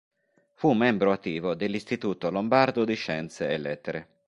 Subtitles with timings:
[0.55, 4.07] Fu membro attivo dell'Istituto lombardo di scienze e lettere.